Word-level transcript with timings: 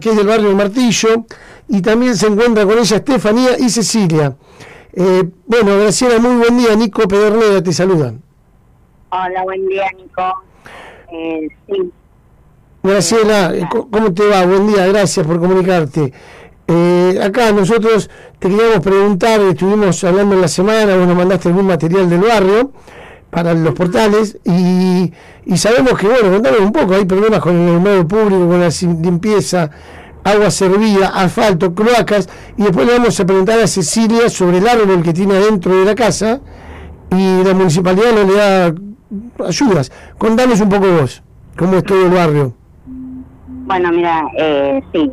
que 0.00 0.10
es 0.10 0.16
del 0.16 0.26
barrio 0.26 0.54
Martillo, 0.54 1.26
y 1.68 1.82
también 1.82 2.16
se 2.16 2.26
encuentra 2.26 2.64
con 2.64 2.78
ella 2.78 2.96
Estefanía 2.96 3.58
y 3.58 3.68
Cecilia. 3.70 4.36
Eh, 4.92 5.24
bueno, 5.46 5.78
Graciela, 5.78 6.18
muy 6.18 6.36
buen 6.36 6.56
día. 6.56 6.74
Nico 6.74 7.06
Pedernera 7.06 7.62
te 7.62 7.72
saluda. 7.72 8.14
Hola, 9.10 9.42
buen 9.44 9.66
día, 9.68 9.84
Nico. 9.96 10.42
Eh, 11.12 11.48
sí. 11.66 11.92
Graciela, 12.82 13.54
eh, 13.54 13.68
¿cómo 13.70 14.12
te 14.14 14.26
va? 14.28 14.44
Buen 14.46 14.66
día, 14.68 14.86
gracias 14.86 15.26
por 15.26 15.38
comunicarte. 15.40 16.12
Acá 17.22 17.52
nosotros 17.52 18.10
te 18.38 18.48
queríamos 18.48 18.80
preguntar, 18.80 19.40
estuvimos 19.40 20.02
hablando 20.02 20.34
en 20.34 20.40
la 20.40 20.48
semana, 20.48 20.96
vos 20.96 21.06
nos 21.06 21.16
mandaste 21.16 21.48
algún 21.48 21.66
material 21.66 22.10
del 22.10 22.20
barrio 22.20 22.72
para 23.30 23.54
los 23.54 23.74
portales 23.74 24.38
y, 24.44 25.12
y 25.44 25.56
sabemos 25.56 25.98
que, 25.98 26.06
bueno, 26.06 26.32
contame 26.32 26.58
un 26.58 26.72
poco, 26.72 26.94
hay 26.94 27.04
problemas 27.04 27.40
con 27.40 27.56
el 27.56 27.80
medio 27.80 28.06
público, 28.06 28.48
con 28.48 28.60
la 28.60 28.70
limpieza, 29.02 29.70
agua 30.24 30.50
servida, 30.50 31.08
asfalto, 31.08 31.74
cloacas, 31.74 32.28
y 32.56 32.62
después 32.62 32.86
le 32.86 32.98
vamos 32.98 33.18
a 33.20 33.26
preguntar 33.26 33.60
a 33.60 33.66
Cecilia 33.66 34.28
sobre 34.28 34.58
el 34.58 34.66
árbol 34.66 35.02
que 35.02 35.12
tiene 35.12 35.34
adentro 35.36 35.76
de 35.76 35.84
la 35.84 35.94
casa 35.94 36.40
y 37.10 37.44
la 37.44 37.54
municipalidad 37.54 38.12
no 38.12 38.24
le 38.24 38.34
da 38.34 38.74
ayudas. 39.46 39.92
Contanos 40.18 40.60
un 40.60 40.68
poco 40.68 40.86
vos, 41.00 41.22
cómo 41.56 41.76
es 41.76 41.84
todo 41.84 42.06
el 42.06 42.12
barrio. 42.12 42.54
Bueno, 43.66 43.90
mira, 43.92 44.24
eh, 44.36 44.82
sí. 44.92 45.10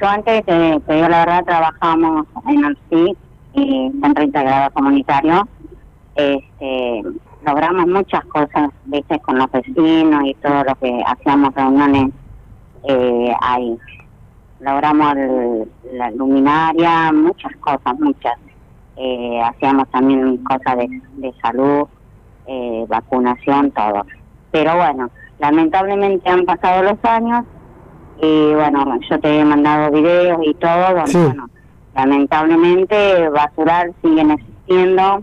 Yo 0.00 0.06
antes, 0.06 0.44
te, 0.44 0.80
te 0.86 0.94
digo 0.94 1.08
la 1.08 1.24
verdad, 1.24 1.44
trabajamos 1.44 2.26
en 2.48 2.76
CIC 2.88 3.18
y 3.54 3.92
Centro 4.00 4.24
Integrado 4.24 4.70
Comunitario. 4.72 5.48
Este, 6.18 7.02
logramos 7.46 7.86
muchas 7.86 8.24
cosas, 8.24 8.70
veces 8.86 9.18
con 9.22 9.38
los 9.38 9.48
vecinos 9.52 10.24
y 10.24 10.34
todo 10.34 10.64
lo 10.64 10.74
que 10.74 11.00
hacíamos 11.06 11.54
reuniones 11.54 12.10
eh, 12.88 13.32
ahí. 13.40 13.78
Logramos 14.58 15.14
la 15.92 16.10
luminaria, 16.10 17.12
muchas 17.12 17.54
cosas, 17.60 18.00
muchas. 18.00 18.34
Eh, 18.96 19.40
hacíamos 19.44 19.88
también 19.90 20.38
cosas 20.38 20.76
de, 20.78 20.88
de 21.18 21.32
salud, 21.40 21.86
eh, 22.48 22.84
vacunación, 22.88 23.70
todo. 23.70 24.04
Pero 24.50 24.74
bueno, 24.74 25.10
lamentablemente 25.38 26.28
han 26.28 26.44
pasado 26.46 26.82
los 26.82 27.04
años 27.04 27.44
y 28.20 28.54
bueno, 28.54 28.98
yo 29.08 29.20
te 29.20 29.38
he 29.38 29.44
mandado 29.44 29.92
videos 29.92 30.40
y 30.42 30.52
todo, 30.54 30.94
bueno, 31.12 31.46
lamentablemente 31.94 33.28
basural 33.28 33.94
siguen 34.02 34.32
existiendo, 34.32 35.22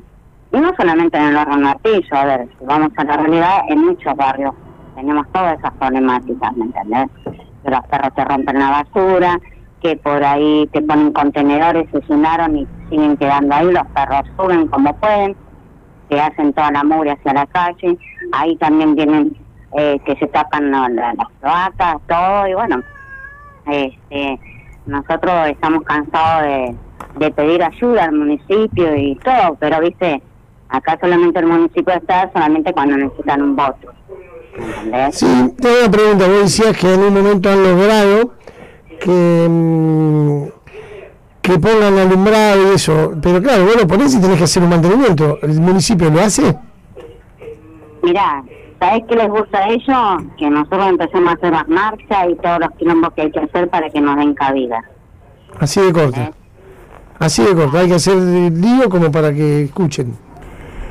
y 0.51 0.59
no 0.59 0.73
solamente 0.77 1.17
en 1.17 1.25
el 1.25 1.35
barrio 1.35 1.57
Martillo, 1.57 2.15
a 2.15 2.25
ver, 2.25 2.47
si 2.57 2.65
vamos 2.65 2.91
a 2.97 3.03
la 3.03 3.17
realidad, 3.17 3.59
en 3.67 3.85
muchos 3.85 4.15
barrios 4.15 4.53
tenemos 4.95 5.27
todas 5.33 5.59
esas 5.59 5.73
problemáticas, 5.73 6.55
¿me 6.55 6.65
entendés? 6.65 7.07
Que 7.63 7.71
los 7.71 7.85
perros 7.87 8.13
te 8.15 8.23
rompen 8.23 8.59
la 8.59 8.69
basura, 8.69 9.39
que 9.81 9.97
por 9.97 10.23
ahí 10.23 10.67
te 10.71 10.81
ponen 10.81 11.11
contenedores, 11.11 11.89
se 11.91 12.01
llenaron 12.07 12.57
y 12.57 12.67
siguen 12.89 13.17
quedando 13.17 13.53
ahí, 13.53 13.71
los 13.71 13.85
perros 13.87 14.21
suben 14.37 14.67
como 14.67 14.95
pueden, 14.95 15.35
que 16.09 16.21
hacen 16.21 16.53
toda 16.53 16.71
la 16.71 16.83
mugre 16.83 17.11
hacia 17.11 17.33
la 17.33 17.45
calle, 17.47 17.97
ahí 18.31 18.55
también 18.57 18.95
vienen 18.95 19.35
eh, 19.77 19.99
que 20.05 20.15
se 20.15 20.27
tapan 20.27 20.71
las 20.71 21.15
cloacas, 21.41 21.97
todo, 22.07 22.47
y 22.47 22.53
bueno, 22.53 22.81
este, 23.67 24.39
nosotros 24.85 25.49
estamos 25.49 25.83
cansados 25.83 26.75
de 27.17 27.31
pedir 27.31 27.63
ayuda 27.63 28.05
al 28.05 28.13
municipio 28.13 28.95
y 28.95 29.15
todo, 29.15 29.57
pero 29.59 29.81
viste, 29.81 30.21
acá 30.75 30.97
solamente 30.99 31.39
el 31.39 31.47
municipio 31.47 31.93
está 31.93 32.29
solamente 32.31 32.73
cuando 32.73 32.97
necesitan 32.97 33.41
un 33.41 33.55
voto. 33.55 33.93
¿Entendés? 34.57 35.15
Sí, 35.17 35.53
tengo 35.59 35.75
una 35.81 35.91
pregunta, 35.91 36.27
vos 36.27 36.41
decías 36.43 36.77
que 36.77 36.93
en 36.93 36.99
un 37.01 37.13
momento 37.13 37.49
han 37.49 37.63
logrado 37.63 38.33
que, 38.99 39.47
mm, 39.49 40.43
que 41.41 41.59
pongan 41.59 41.97
alumbrado 41.97 42.71
y 42.71 42.75
eso, 42.75 43.13
pero 43.21 43.41
claro, 43.41 43.65
vos 43.65 43.75
lo 43.75 43.87
ponés 43.87 44.15
y 44.15 44.21
tenés 44.21 44.37
que 44.37 44.45
hacer 44.45 44.63
un 44.63 44.69
mantenimiento, 44.69 45.39
¿el 45.41 45.59
municipio 45.59 46.09
lo 46.09 46.21
hace? 46.21 46.55
Mirá, 48.01 48.43
¿sabés 48.79 49.03
qué 49.07 49.15
les 49.15 49.29
gusta 49.29 49.59
a 49.59 49.69
ellos? 49.69 50.31
Que 50.37 50.49
nosotros 50.49 50.87
empecemos 50.87 51.29
a 51.29 51.33
hacer 51.33 51.51
las 51.51 51.67
marchas 51.67 52.27
y 52.29 52.35
todos 52.35 52.59
los 52.59 52.71
quilombos 52.77 53.13
que 53.13 53.21
hay 53.23 53.31
que 53.31 53.39
hacer 53.39 53.69
para 53.69 53.89
que 53.89 54.01
nos 54.01 54.15
den 54.17 54.33
cabida. 54.33 54.83
Así 55.59 55.81
de 55.81 55.93
corto. 55.93 56.19
¿Eh? 56.19 56.31
Así 57.19 57.43
de 57.43 57.55
corto, 57.55 57.77
hay 57.77 57.87
que 57.87 57.95
hacer 57.95 58.15
lío 58.15 58.89
como 58.89 59.11
para 59.11 59.33
que 59.33 59.63
escuchen. 59.63 60.24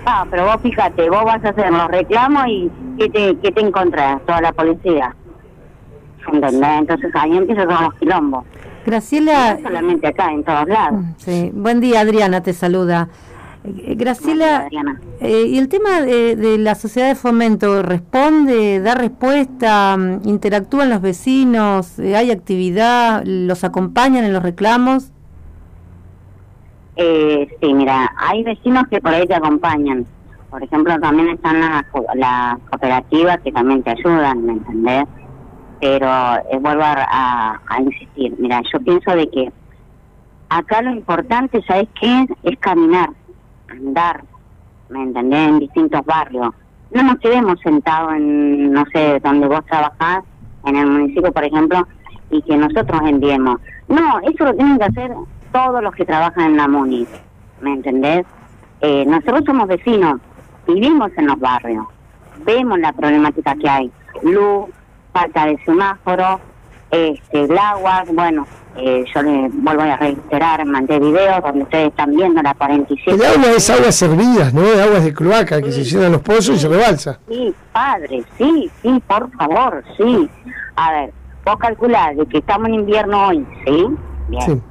Ah, 0.06 0.26
pero 0.30 0.44
vos 0.44 0.56
fíjate, 0.62 1.08
vos 1.08 1.24
vas 1.24 1.44
a 1.44 1.48
hacer 1.50 1.72
los 1.72 1.88
reclamos 1.88 2.44
y 2.48 2.70
¿qué 2.98 3.08
te, 3.08 3.36
qué 3.38 3.52
te 3.52 3.60
encontrás? 3.60 4.20
Toda 4.26 4.40
la 4.40 4.52
policía. 4.52 5.14
¿Entendés? 6.32 6.68
Entonces 6.78 7.10
ahí 7.14 7.36
empiezan 7.36 7.68
los 7.68 7.94
quilombos. 7.94 8.44
Graciela, 8.86 9.54
No 9.54 9.62
solamente 9.68 10.06
acá, 10.08 10.30
en 10.32 10.44
todos 10.44 10.66
lados. 10.68 11.00
sí, 11.18 11.50
buen 11.54 11.80
día 11.80 12.00
Adriana, 12.00 12.42
te 12.42 12.52
saluda. 12.52 13.08
Eh, 13.64 13.94
Graciela, 13.96 14.68
eh, 15.20 15.46
¿y 15.48 15.56
el 15.56 15.68
tema 15.68 16.02
de, 16.02 16.36
de 16.36 16.58
la 16.58 16.74
sociedad 16.74 17.08
de 17.08 17.14
fomento 17.14 17.82
responde, 17.82 18.80
da 18.80 18.94
respuesta, 18.94 19.96
mm, 19.96 20.28
interactúan 20.28 20.90
los 20.90 21.00
vecinos, 21.00 21.98
eh, 21.98 22.14
hay 22.14 22.30
actividad, 22.30 23.22
los 23.24 23.64
acompañan 23.64 24.24
en 24.24 24.34
los 24.34 24.42
reclamos? 24.42 25.12
Eh, 26.96 27.48
sí, 27.60 27.74
mira, 27.74 28.12
hay 28.16 28.42
vecinos 28.44 28.84
que 28.90 29.00
por 29.00 29.12
ahí 29.12 29.26
te 29.26 29.34
acompañan. 29.34 30.06
Por 30.50 30.62
ejemplo, 30.62 30.98
también 31.00 31.30
están 31.30 31.60
las, 31.60 31.84
las 32.14 32.58
cooperativas 32.70 33.40
que 33.40 33.52
también 33.52 33.82
te 33.82 33.90
ayudan, 33.90 34.44
¿me 34.46 34.52
entendés? 34.52 35.04
Pero 35.80 36.06
eh, 36.50 36.58
vuelvo 36.60 36.84
a 36.84 37.58
insistir. 37.80 38.34
Mira, 38.38 38.62
yo 38.72 38.78
pienso 38.80 39.10
de 39.16 39.28
que 39.30 39.52
acá 40.48 40.82
lo 40.82 40.90
importante, 40.90 41.62
¿sabes 41.66 41.88
qué 42.00 42.22
es? 42.22 42.30
Es 42.44 42.58
caminar, 42.58 43.10
andar, 43.68 44.24
¿me 44.88 45.02
entendés? 45.02 45.48
En 45.48 45.58
distintos 45.58 46.04
barrios. 46.04 46.50
No 46.92 47.02
nos 47.02 47.16
quedemos 47.18 47.58
sentados 47.60 48.14
en, 48.14 48.72
no 48.72 48.84
sé, 48.92 49.20
donde 49.20 49.48
vos 49.48 49.64
trabajás, 49.66 50.22
en 50.64 50.76
el 50.76 50.86
municipio, 50.86 51.32
por 51.32 51.44
ejemplo, 51.44 51.86
y 52.30 52.40
que 52.42 52.56
nosotros 52.56 53.00
enviemos. 53.04 53.60
No, 53.88 54.20
eso 54.20 54.44
lo 54.44 54.54
tienen 54.54 54.78
que 54.78 54.84
hacer 54.84 55.12
todos 55.54 55.80
los 55.82 55.94
que 55.94 56.04
trabajan 56.04 56.46
en 56.46 56.56
la 56.56 56.66
MUNI, 56.66 57.06
¿me 57.60 57.74
entendés? 57.74 58.26
Eh, 58.80 59.04
nosotros 59.06 59.44
somos 59.46 59.68
vecinos, 59.68 60.20
vivimos 60.66 61.12
en 61.16 61.28
los 61.28 61.38
barrios, 61.38 61.86
vemos 62.44 62.76
la 62.80 62.92
problemática 62.92 63.54
que 63.54 63.68
hay, 63.68 63.92
luz, 64.22 64.66
falta 65.12 65.46
de 65.46 65.56
semáforo, 65.64 66.40
este, 66.90 67.44
el 67.44 67.56
agua, 67.56 68.02
bueno, 68.12 68.44
eh, 68.76 69.04
yo 69.14 69.22
le 69.22 69.48
vuelvo 69.52 69.82
a 69.82 69.96
reiterar, 69.96 70.66
mandé 70.66 70.98
videos 70.98 71.40
donde 71.40 71.62
ustedes 71.62 71.88
están 71.90 72.16
viendo 72.16 72.42
la 72.42 72.54
47. 72.54 73.12
El 73.12 73.24
agua 73.24 73.52
es 73.56 73.70
aguas 73.70 73.94
servidas, 73.94 74.52
¿no? 74.52 74.62
Aguas 74.62 75.04
de 75.04 75.14
cloaca 75.14 75.62
que 75.62 75.70
se 75.70 75.84
llenan 75.84 76.12
los 76.12 76.22
pozos 76.22 76.56
y 76.56 76.58
se 76.58 76.68
rebalsa. 76.68 77.20
Sí, 77.28 77.54
padre, 77.72 78.24
sí, 78.36 78.68
sí, 78.82 79.02
por 79.06 79.30
favor, 79.36 79.84
sí. 79.96 80.28
A 80.74 80.90
ver, 80.90 81.12
vos 81.44 81.56
calculás 81.58 82.16
de 82.16 82.26
que 82.26 82.38
estamos 82.38 82.66
en 82.68 82.74
invierno 82.74 83.28
hoy, 83.28 83.46
¿sí? 83.64 83.86
Bien. 84.28 84.42
Sí. 84.42 84.62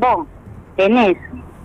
Vos 0.00 0.26
tenés 0.76 1.16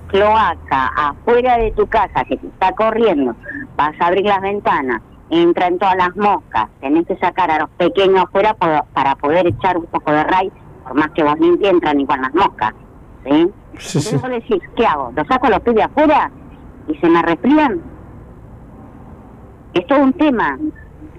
cloaca 0.07 0.87
afuera 0.97 1.57
de 1.57 1.71
tu 1.71 1.87
casa 1.87 2.25
que 2.25 2.35
te 2.35 2.47
está 2.47 2.73
corriendo, 2.73 3.33
vas 3.77 3.93
a 3.99 4.07
abrir 4.07 4.25
las 4.25 4.41
ventanas, 4.41 5.01
entran 5.29 5.79
todas 5.79 5.95
las 5.95 6.15
moscas, 6.17 6.67
tenés 6.81 7.07
que 7.07 7.15
sacar 7.17 7.49
a 7.49 7.59
los 7.59 7.69
pequeños 7.71 8.25
afuera 8.25 8.53
para 8.53 9.15
poder 9.15 9.47
echar 9.47 9.77
un 9.77 9.85
poco 9.85 10.11
de 10.11 10.23
raíz, 10.25 10.51
por 10.83 10.95
más 10.95 11.09
que 11.11 11.23
vos 11.23 11.39
limpies, 11.39 11.71
entran 11.71 11.99
igual 11.99 12.21
las 12.21 12.35
moscas, 12.35 12.73
¿sí? 13.23 13.51
Sí, 13.77 14.01
sí. 14.01 14.09
Entonces 14.09 14.21
vos 14.21 14.31
decís, 14.31 14.69
¿qué 14.75 14.85
hago? 14.85 15.13
¿Lo 15.15 15.25
saco 15.25 15.47
a 15.47 15.49
los 15.51 15.59
pibes 15.61 15.85
afuera 15.85 16.29
y 16.87 16.95
se 16.95 17.09
me 17.09 17.21
resfrían? 17.21 17.81
Es 19.73 19.87
todo 19.87 19.99
un 19.99 20.13
tema, 20.13 20.57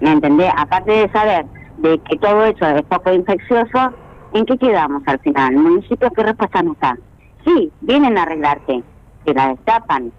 ¿me 0.01 0.11
entendés? 0.11 0.51
Aparte 0.55 0.91
de 0.91 1.11
saber 1.11 1.47
de 1.77 1.99
que 1.99 2.17
todo 2.17 2.45
eso 2.45 2.65
es 2.67 2.83
poco 2.83 3.11
infeccioso, 3.11 3.91
¿en 4.33 4.45
qué 4.45 4.57
quedamos 4.57 5.03
al 5.05 5.19
final? 5.19 5.53
¿El 5.53 5.59
municipio 5.59 6.09
qué 6.15 6.23
respuesta 6.23 6.61
nos 6.61 6.79
da? 6.79 6.97
Sí, 7.45 7.71
vienen 7.81 8.17
a 8.17 8.23
arreglarte, 8.23 8.83
te 9.25 9.33
la 9.33 9.49
destapan, 9.49 10.11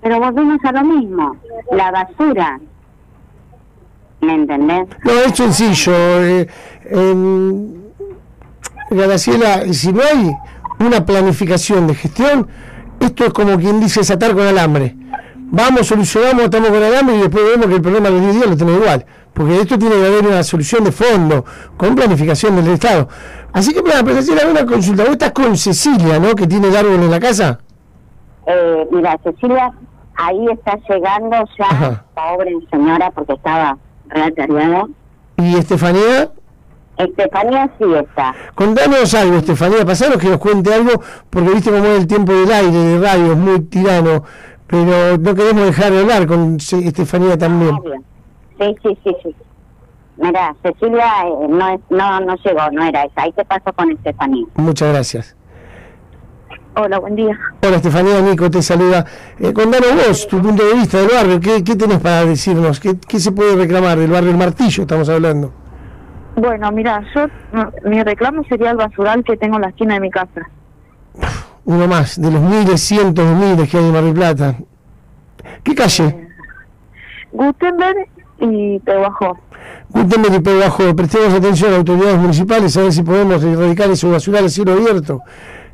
pero 0.00 0.18
volvemos 0.18 0.62
a 0.64 0.72
lo 0.72 0.84
mismo, 0.84 1.36
la 1.72 1.90
basura, 1.90 2.60
¿me 4.20 4.34
entendés? 4.34 4.86
No, 5.04 5.12
es 5.12 5.36
sencillo. 5.36 5.92
Eh, 5.94 6.48
em, 6.90 7.78
Graciela, 8.90 9.72
si 9.72 9.92
no 9.92 10.02
hay 10.02 10.30
una 10.80 11.04
planificación 11.04 11.86
de 11.86 11.94
gestión, 11.94 12.48
esto 13.00 13.26
es 13.26 13.32
como 13.32 13.56
quien 13.58 13.80
dice 13.80 14.00
desatar 14.00 14.34
con 14.34 14.46
alambre. 14.46 14.96
Vamos, 15.50 15.86
solucionamos, 15.86 16.44
estamos 16.44 16.68
con 16.68 16.82
alambre 16.82 17.16
y 17.16 17.20
después 17.20 17.44
vemos 17.44 17.66
que 17.66 17.74
el 17.76 17.82
problema 17.82 18.08
de 18.08 18.14
los 18.14 18.20
10 18.22 18.34
días 18.34 18.46
lo 18.50 18.56
tenemos 18.56 18.80
igual. 18.82 19.06
Porque 19.32 19.60
esto 19.60 19.78
tiene 19.78 19.94
que 19.96 20.06
haber 20.06 20.26
una 20.26 20.42
solución 20.42 20.84
de 20.84 20.92
fondo, 20.92 21.44
con 21.76 21.94
planificación 21.94 22.56
del 22.56 22.68
Estado. 22.74 23.08
Así 23.52 23.72
que, 23.72 23.82
mira, 23.82 23.96
pero 24.02 24.14
Graciela, 24.14 24.42
una 24.50 24.66
consulta. 24.66 25.04
Vos 25.04 25.12
estás 25.12 25.32
con 25.32 25.56
Cecilia, 25.56 26.18
¿no? 26.18 26.34
Que 26.34 26.46
tiene 26.46 26.68
el 26.68 26.76
árbol 26.76 26.94
en 26.94 27.10
la 27.10 27.20
casa. 27.20 27.60
Eh, 28.46 28.86
mira, 28.90 29.16
Cecilia, 29.22 29.72
ahí 30.16 30.46
está 30.52 30.76
llegando 30.88 31.36
ya, 31.58 31.66
Ajá. 31.70 32.04
pobre 32.14 32.52
señora, 32.70 33.10
porque 33.12 33.32
estaba 33.34 33.78
real 34.08 34.34
cargada. 34.34 34.84
¿Y 35.36 35.56
Estefanía? 35.56 36.30
Estefanía 36.98 37.70
sí 37.78 37.84
está. 37.94 38.34
Contanos 38.54 39.14
algo, 39.14 39.36
Estefanía, 39.36 39.86
pasaros 39.86 40.18
que 40.18 40.28
nos 40.28 40.38
cuente 40.38 40.74
algo, 40.74 41.00
porque 41.30 41.50
viste 41.50 41.70
cómo 41.70 41.84
es 41.84 42.00
el 42.00 42.06
tiempo 42.08 42.32
del 42.32 42.50
aire, 42.50 42.76
de 42.76 42.98
radio, 43.00 43.32
es 43.32 43.38
muy 43.38 43.60
tirano, 43.60 44.24
pero 44.68 45.18
no 45.18 45.34
queremos 45.34 45.66
dejar 45.66 45.92
de 45.92 46.00
hablar 46.00 46.26
con 46.26 46.56
Estefanía 46.56 47.36
también. 47.36 47.76
Sí, 48.58 48.76
sí, 48.82 48.98
sí, 49.04 49.16
sí. 49.22 49.34
Mira, 50.18 50.54
Cecilia 50.62 51.06
eh, 51.26 51.48
no, 51.48 51.68
es, 51.74 51.80
no, 51.90 52.20
no 52.20 52.36
llegó, 52.36 52.70
no 52.72 52.84
era 52.84 53.04
esa. 53.04 53.22
Ahí 53.22 53.32
te 53.32 53.44
paso 53.44 53.72
con 53.74 53.90
Estefanía. 53.92 54.46
Muchas 54.56 54.92
gracias. 54.92 55.36
Hola, 56.76 56.98
buen 56.98 57.16
día. 57.16 57.38
Hola, 57.62 57.76
Estefanía, 57.76 58.20
Nico 58.20 58.50
te 58.50 58.62
saluda. 58.62 59.04
Eh, 59.38 59.52
contanos 59.52 59.94
vos, 59.94 60.28
tu 60.28 60.40
punto 60.40 60.64
de 60.64 60.74
vista 60.74 60.98
del 60.98 61.08
barrio, 61.08 61.40
¿qué, 61.40 61.64
qué 61.64 61.76
tenés 61.76 61.98
para 61.98 62.24
decirnos? 62.24 62.78
¿Qué, 62.78 62.98
¿Qué 62.98 63.18
se 63.18 63.32
puede 63.32 63.56
reclamar 63.56 63.98
del 63.98 64.10
barrio 64.10 64.30
El 64.30 64.36
Martillo, 64.36 64.82
estamos 64.82 65.08
hablando? 65.08 65.52
Bueno, 66.36 66.70
mira, 66.70 67.02
yo 67.14 67.26
mi 67.88 68.02
reclamo 68.02 68.44
sería 68.44 68.70
el 68.70 68.76
basural 68.76 69.24
que 69.24 69.36
tengo 69.36 69.56
en 69.56 69.62
la 69.62 69.68
esquina 69.68 69.94
de 69.94 70.00
mi 70.00 70.10
casa. 70.10 70.48
Uno 71.68 71.86
más, 71.86 72.18
de 72.18 72.30
los 72.30 72.40
miles, 72.40 72.80
cientos 72.80 73.28
de 73.28 73.34
miles 73.34 73.70
que 73.70 73.76
hay 73.76 73.84
en 73.84 73.92
Mar 73.92 74.02
del 74.02 74.14
Plata. 74.14 74.56
¿Qué 75.62 75.74
calle? 75.74 76.28
Gutenberg 77.30 78.08
y 78.40 78.78
Peguajó. 78.78 79.38
Gutenberg 79.90 80.36
y 80.36 80.40
Peguajó. 80.40 80.96
Prestemos 80.96 81.34
atención 81.34 81.74
a 81.74 81.76
autoridades 81.76 82.16
municipales 82.16 82.74
a 82.74 82.80
ver 82.80 82.92
si 82.94 83.02
podemos 83.02 83.44
erradicar 83.44 83.90
ese 83.90 84.08
basural 84.08 84.46
a 84.46 84.48
cielo 84.48 84.72
abierto. 84.72 85.20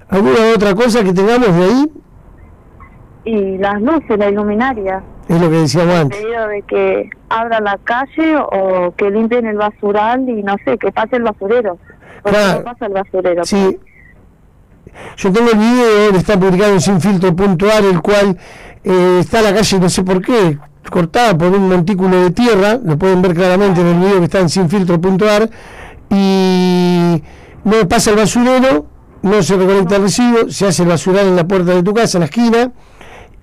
¿Alguna 0.09 0.39
otra 0.53 0.75
cosa 0.75 1.05
que 1.05 1.13
tengamos 1.13 1.55
de 1.55 1.63
ahí? 1.63 1.93
Y 3.27 3.59
las 3.59 3.81
luces, 3.81 4.19
la 4.19 4.31
iluminaria. 4.31 5.01
Es 5.29 5.41
lo 5.41 5.49
que 5.49 5.57
decíamos 5.59 5.95
antes. 5.95 6.21
de 6.21 6.63
que 6.63 7.09
abra 7.29 7.61
la 7.61 7.79
calle 7.85 8.37
o 8.37 8.93
que 8.97 9.13
limpien 9.13 9.47
el 9.47 9.59
basural 9.59 10.29
y 10.29 10.43
no 10.43 10.57
sé, 10.65 10.77
que 10.77 10.91
pase 10.91 11.15
el 11.15 11.23
basurero. 11.23 11.79
Porque 12.25 12.39
no 12.57 12.65
pasa 12.65 12.87
el 12.87 12.93
basurero. 12.95 13.45
Sí. 13.45 13.79
Yo 15.17 15.33
tengo 15.33 15.51
el 15.51 15.59
video, 15.59 16.11
está 16.17 16.39
publicado 16.39 16.73
en 16.73 16.81
Sin 16.81 17.01
Filtro 17.01 17.35
Puntual, 17.35 17.85
el 17.85 18.01
cual 18.01 18.37
eh, 18.83 19.19
está 19.21 19.43
la 19.43 19.55
calle, 19.55 19.79
no 19.79 19.89
sé 19.89 20.03
por 20.03 20.21
qué, 20.21 20.59
cortada 20.91 21.37
por 21.37 21.49
un 21.49 21.69
montículo 21.69 22.23
de 22.23 22.31
tierra, 22.31 22.79
lo 22.83 22.99
pueden 22.99 23.23
ver 23.23 23.35
claramente 23.35 23.81
en 23.81 23.87
el 23.87 23.99
video 23.99 24.19
que 24.19 24.25
está 24.25 24.41
en 24.41 24.49
Sin 24.49 24.69
Filtro 24.69 25.01
Puntual, 25.01 25.51
y 26.11 27.23
no 27.65 27.89
pasa 27.89 28.11
el 28.11 28.17
basurero, 28.17 28.87
no 29.23 29.43
se 29.43 29.57
recolecta 29.57 29.97
el 29.97 30.03
residuo, 30.03 30.51
se 30.51 30.67
hace 30.67 30.83
el 30.83 30.89
basural 30.89 31.29
en 31.29 31.37
la 31.37 31.47
puerta 31.47 31.75
de 31.75 31.83
tu 31.83 31.95
casa, 31.95 32.19
en 32.19 32.21
la 32.21 32.27
esquina, 32.27 32.73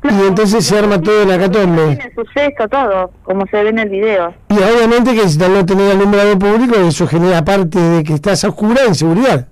y 0.04 0.28
entonces 0.28 0.66
se 0.66 0.78
arma 0.78 1.00
todo 1.00 1.22
en 1.22 1.30
la 1.30 1.38
catombe. 1.38 2.12
suceso, 2.16 2.68
todo, 2.70 3.12
como 3.24 3.46
se 3.48 3.64
ve 3.64 3.70
en 3.70 3.80
el 3.80 3.90
video. 3.90 4.34
Y 4.50 4.56
obviamente 4.56 5.14
que 5.14 5.30
si 5.30 5.38
no 5.38 5.66
tener 5.66 5.92
alumbrado 5.92 6.38
público, 6.40 6.76
eso 6.76 7.08
genera 7.08 7.46
parte 7.46 7.80
de 7.80 8.04
que 8.04 8.14
estás 8.14 8.44
a 8.44 8.50
oscura 8.50 8.82
en 8.88 8.96
seguridad. 8.96 9.48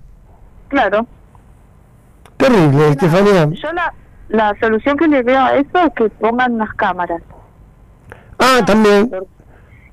Claro. 0.68 1.06
Terrible, 2.40 2.88
Estefanía. 2.88 3.48
Yo 3.50 3.72
la, 3.72 3.94
la 4.28 4.56
solución 4.60 4.96
que 4.96 5.08
le 5.08 5.22
veo 5.22 5.40
a 5.40 5.56
eso 5.56 5.78
es 5.86 5.92
que 5.94 6.08
pongan 6.10 6.54
unas 6.54 6.74
cámaras. 6.74 7.22
Ah, 8.38 8.60
también. 8.66 9.10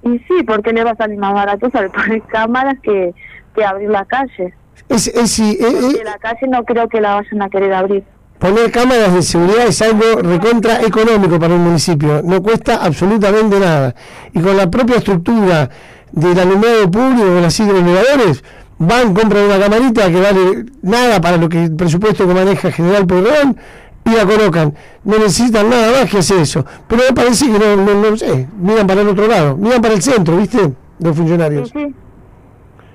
Y 0.04 0.20
sí, 0.20 0.44
porque 0.46 0.72
le 0.74 0.84
va 0.84 0.92
a 0.92 0.96
salir 0.96 1.18
más 1.18 1.34
barato 1.34 1.70
saber 1.70 1.92
poner 1.92 2.22
cámaras 2.32 2.76
que, 2.82 3.14
que 3.56 3.66
abrir 3.66 3.90
la 3.90 4.06
calle. 4.06 4.54
Es, 4.90 5.08
es, 5.08 5.40
eh, 5.40 5.58
eh, 5.60 6.04
la 6.04 6.18
calle 6.18 6.48
no 6.48 6.64
creo 6.64 6.88
que 6.88 7.02
la 7.02 7.16
vayan 7.16 7.42
a 7.42 7.50
querer 7.50 7.74
abrir 7.74 8.04
poner 8.40 8.72
cámaras 8.72 9.14
de 9.14 9.22
seguridad 9.22 9.68
es 9.68 9.82
algo 9.82 10.22
recontra 10.22 10.82
económico 10.82 11.40
para 11.40 11.56
un 11.56 11.64
municipio, 11.64 12.22
no 12.24 12.42
cuesta 12.42 12.84
absolutamente 12.84 13.60
nada. 13.60 13.96
Y 14.34 14.40
con 14.40 14.56
la 14.56 14.70
propia 14.70 14.98
estructura 14.98 15.70
del 16.12 16.40
alumbrado 16.40 16.90
público, 16.90 17.26
con 17.26 17.42
las 17.42 17.60
hidroelevadores, 17.60 18.44
van, 18.80 19.14
compran 19.14 19.46
una 19.46 19.60
camarita 19.60 20.10
que 20.10 20.22
vale 20.22 20.66
nada 20.82 21.22
para 21.22 21.38
lo 21.38 21.50
que 21.50 21.66
el 21.66 21.76
presupuesto 21.76 22.28
que 22.28 22.34
maneja 22.34 22.72
General 22.72 23.06
Pueyrredón 23.06 23.58
y 24.06 24.12
la 24.12 24.26
colocan. 24.26 24.74
No 25.04 25.18
necesitan 25.18 25.70
nada 25.70 25.92
más 25.92 26.10
que 26.10 26.20
hacer 26.20 26.40
eso. 26.40 26.66
Pero 26.88 27.04
me 27.10 27.16
parece 27.16 27.46
que 27.46 27.60
no, 27.60 27.76
no, 27.76 28.18
sé, 28.18 28.48
miran 28.60 28.88
para 28.88 29.02
el 29.02 29.10
otro 29.10 29.28
lado, 29.28 29.58
miran 29.58 29.82
para 29.82 29.94
el 29.94 30.02
centro, 30.02 30.38
¿viste? 30.38 30.74
Los 31.00 31.16
funcionarios. 31.16 31.70
Sí, 31.70 31.94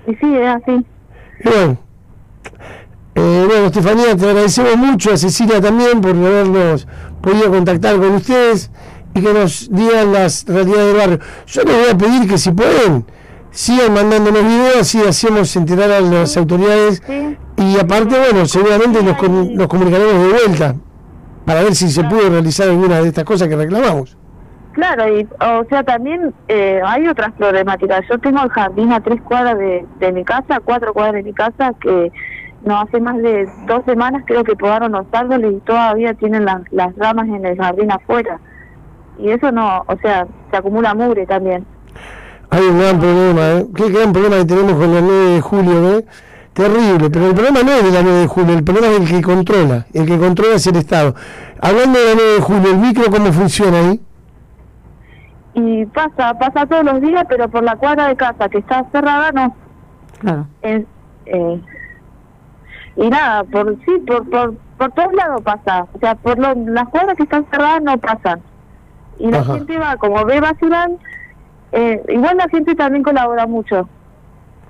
sí. 0.07 0.17
Sí, 0.21 0.37
es 0.37 0.49
así. 0.49 0.87
bueno. 1.45 1.79
Eh, 3.15 3.45
bueno, 3.47 3.67
Estefanía, 3.67 4.17
te 4.17 4.27
agradecemos 4.27 4.77
mucho, 4.77 5.13
a 5.13 5.17
Cecilia 5.19 5.61
también 5.61 6.01
por 6.01 6.17
habernos 6.17 6.89
podido 7.21 7.51
contactar 7.51 7.97
con 7.97 8.13
ustedes 8.13 8.71
y 9.15 9.21
que 9.21 9.33
nos 9.35 9.69
digan 9.71 10.13
las 10.13 10.45
realidades 10.47 10.87
del 10.87 10.97
barrio. 10.97 11.19
Yo 11.47 11.63
les 11.63 11.77
voy 11.77 11.91
a 11.91 11.99
pedir 11.99 12.29
que 12.29 12.39
si 12.39 12.51
pueden, 12.53 13.05
sigan 13.53 13.95
mandándonos 13.95 14.43
videos, 14.43 14.81
así 14.81 15.01
hacemos 15.01 15.55
enterar 15.55 15.91
a 15.91 16.01
las 16.01 16.37
autoridades 16.37 17.03
y 17.57 17.79
aparte, 17.79 18.19
bueno, 18.19 18.47
seguramente 18.47 19.03
nos, 19.03 19.17
nos 19.51 19.67
comunicaremos 19.69 20.15
de 20.15 20.29
vuelta 20.29 20.75
para 21.47 21.63
ver 21.63 21.75
si 21.75 21.89
se 21.89 22.03
pudo 22.05 22.29
realizar 22.31 22.69
alguna 22.69 23.01
de 23.01 23.09
estas 23.09 23.25
cosas 23.25 23.49
que 23.49 23.57
reclamamos. 23.57 24.17
Claro, 24.73 25.19
y 25.19 25.29
o 25.39 25.65
sea, 25.69 25.83
también 25.83 26.33
eh, 26.49 26.81
hay 26.85 27.07
otras 27.07 27.33
problemáticas. 27.33 28.01
Yo 28.09 28.19
tengo 28.19 28.43
el 28.43 28.49
jardín 28.51 28.91
a 28.93 29.01
tres 29.01 29.21
cuadras 29.21 29.59
de, 29.59 29.85
de 29.99 30.13
mi 30.13 30.25
casa, 30.25 30.61
cuatro 30.65 30.95
cuadras 30.95 31.17
de 31.17 31.23
mi 31.25 31.35
casa, 31.35 31.73
que 31.81 32.11
no 32.65 32.81
hace 32.81 33.01
más 33.01 33.17
de 33.19 33.49
dos 33.67 33.85
semanas 33.85 34.23
creo 34.27 34.45
que 34.45 34.57
podaron 34.57 34.93
los 34.93 35.07
árboles 35.13 35.55
y 35.57 35.61
todavía 35.61 36.15
tienen 36.15 36.45
las, 36.45 36.63
las 36.71 36.97
ramas 36.97 37.29
en 37.29 37.45
el 37.45 37.57
jardín 37.57 37.91
afuera. 37.91 38.41
Y 39.19 39.31
eso 39.31 39.53
no, 39.53 39.85
o 39.87 39.97
sea, 39.99 40.27
se 40.51 40.57
acumula 40.57 40.95
mugre 40.95 41.27
también. 41.27 41.67
Hay 42.53 42.67
un 42.67 42.79
gran 42.79 42.99
problema, 42.99 43.51
¿eh? 43.53 43.67
Qué 43.75 43.89
gran 43.89 44.13
problema 44.13 44.37
que 44.37 44.45
tenemos 44.45 44.73
con 44.75 44.95
la 44.95 45.01
9 45.01 45.25
de 45.31 45.41
julio, 45.41 45.99
¿eh? 45.99 46.05
Terrible, 46.53 47.09
pero 47.09 47.29
el 47.29 47.35
problema 47.35 47.63
no 47.63 47.73
es 47.73 47.83
de 47.83 47.91
la 47.91 48.03
9 48.03 48.19
de 48.19 48.27
julio, 48.27 48.55
el 48.59 48.63
problema 48.63 48.87
es 48.89 49.01
el 49.01 49.09
que 49.09 49.23
controla, 49.23 49.87
el 49.95 50.07
que 50.07 50.19
controla 50.19 50.57
es 50.57 50.67
el 50.67 50.77
Estado. 50.77 51.15
Hablando 51.63 51.99
de 51.99 52.05
la 52.05 52.15
9 52.15 52.33
de 52.35 52.41
julio, 52.43 52.71
¿el 52.73 52.77
micro 52.77 53.05
cómo 53.11 53.33
funciona 53.33 53.79
ahí? 53.79 54.01
Y 55.55 55.87
pasa, 55.87 56.35
pasa 56.39 56.67
todos 56.67 56.85
los 56.85 57.01
días, 57.01 57.25
pero 57.27 57.49
por 57.49 57.65
la 57.65 57.77
cuadra 57.77 58.09
de 58.09 58.17
casa 58.17 58.51
que 58.51 58.59
está 58.59 58.85
cerrada, 58.93 59.33
no. 59.33 59.57
Claro. 60.19 60.47
eh, 60.61 60.85
y 62.97 63.09
nada, 63.09 63.45
por 63.45 63.79
sí, 63.87 63.99
por, 64.07 64.29
por, 64.29 64.55
por 64.77 64.93
todos 64.93 65.15
lados 65.15 65.41
pasa, 65.41 65.87
o 65.95 65.99
sea, 66.01 66.17
por 66.17 66.39
las 66.39 66.89
cuadras 66.91 67.17
que 67.17 67.23
están 67.23 67.47
cerradas 67.51 67.83
no 67.83 67.97
pasan. 67.97 68.43
Y 69.19 69.31
la 69.31 69.43
gente 69.43 69.79
va, 69.79 69.97
como 69.97 70.23
ve 70.27 70.39
basuran, 70.39 70.99
eh, 71.73 72.03
igual 72.09 72.37
la 72.37 72.49
gente 72.49 72.75
también 72.75 73.03
colabora 73.03 73.47
mucho, 73.47 73.89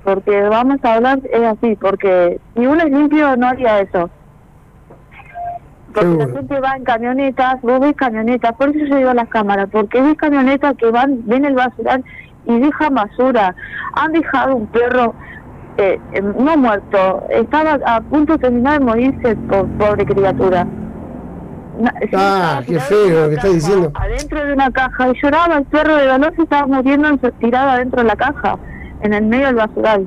porque 0.05 0.43
vamos 0.43 0.79
a 0.85 0.95
hablar, 0.95 1.21
es 1.31 1.43
así, 1.43 1.77
porque 1.77 2.41
si 2.55 2.67
uno 2.67 2.83
es 2.83 2.91
limpio 2.91 3.37
no 3.37 3.49
haría 3.49 3.81
eso. 3.81 4.11
Porque 5.93 6.17
la 6.17 6.27
gente 6.27 6.61
va 6.61 6.77
en 6.77 6.85
camionetas, 6.85 7.61
vos 7.61 7.81
ves 7.81 7.95
camionetas, 7.97 8.53
por 8.55 8.71
eso 8.71 8.87
yo 8.87 8.97
digo 8.97 9.11
a 9.11 9.15
las 9.15 9.29
cámaras, 9.29 9.69
porque 9.71 10.01
ves 10.01 10.17
camionetas 10.17 10.75
que 10.77 10.91
van, 10.91 11.21
ven 11.27 11.45
el 11.45 11.55
basural 11.55 12.03
y 12.47 12.59
dejan 12.59 12.95
basura. 12.95 13.55
Han 13.95 14.13
dejado 14.13 14.57
un 14.57 14.67
perro 14.69 15.15
eh, 15.77 15.99
no 16.39 16.57
muerto, 16.57 17.27
estaba 17.31 17.79
a 17.85 18.01
punto 18.01 18.35
de 18.35 18.39
terminar 18.39 18.79
de 18.79 18.85
morirse, 18.85 19.37
pobre 19.79 20.07
criatura. 20.07 20.67
Ah, 22.15 22.63
qué 22.67 22.79
feo 22.81 23.23
lo 23.23 23.29
que 23.29 23.35
estás 23.37 23.55
diciendo. 23.55 23.93
Adentro 23.95 24.45
de 24.45 24.53
una 24.53 24.71
caja 24.71 25.09
y 25.09 25.21
lloraba 25.23 25.59
el 25.59 25.65
perro 25.65 25.97
de 25.97 26.07
dolor 26.07 26.33
se 26.37 26.43
estaba 26.43 26.67
muriendo 26.67 27.19
tirado 27.41 27.71
adentro 27.71 28.03
de 28.03 28.09
la 28.09 28.17
caja, 28.17 28.59
en 29.03 29.15
el 29.15 29.25
medio 29.25 29.47
del 29.47 29.57
basural. 29.57 30.07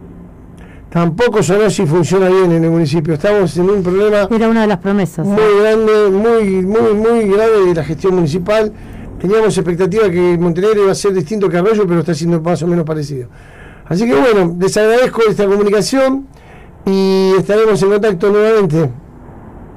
Tampoco 0.89 1.43
si 1.43 1.85
funciona 1.85 2.29
bien 2.29 2.53
en 2.53 2.63
el 2.63 2.69
municipio. 2.69 3.15
Estamos 3.15 3.57
en 3.57 3.69
un 3.69 3.83
problema. 3.83 4.29
Era 4.33 4.47
una 4.47 4.61
de 4.61 4.67
las 4.67 4.77
promesas. 4.77 5.27
Muy 5.27 5.59
grande, 5.59 6.09
muy, 6.09 6.65
muy, 6.65 6.93
muy 6.93 7.27
grande 7.27 7.65
de 7.67 7.75
la 7.75 7.83
gestión 7.83 8.15
municipal. 8.15 8.71
Teníamos 9.19 9.57
expectativa 9.57 10.09
que 10.09 10.37
Montenegro 10.39 10.83
iba 10.83 10.91
a 10.93 10.95
ser 10.95 11.13
distinto 11.13 11.49
que 11.49 11.57
Arroyo, 11.57 11.85
pero 11.85 11.99
está 11.99 12.13
siendo 12.13 12.39
más 12.39 12.63
o 12.63 12.67
menos 12.67 12.85
parecido. 12.85 13.27
Así 13.87 14.05
que 14.05 14.15
bueno, 14.15 14.55
les 14.57 14.77
agradezco 14.77 15.21
esta 15.29 15.45
comunicación 15.45 16.27
y 16.85 17.33
estaremos 17.39 17.83
en 17.83 17.89
contacto 17.89 18.29
nuevamente. 18.29 18.89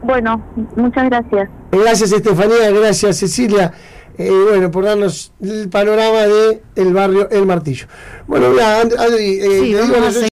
Bueno, 0.05 0.41
muchas 0.77 1.05
gracias. 1.07 1.51
Gracias 1.71 2.13
Estefanía, 2.13 2.71
gracias 2.71 3.19
Cecilia, 3.19 3.73
eh, 4.17 4.31
bueno, 4.31 4.71
por 4.71 4.85
darnos 4.85 5.33
el 5.41 5.69
panorama 5.69 6.23
del 6.23 6.63
el 6.77 6.93
barrio 6.95 7.29
El 7.31 7.47
Martillo. 7.47 7.87
Bueno, 8.27 8.55
ya, 8.55 8.81
Adri, 8.81 9.41
eh, 9.41 10.29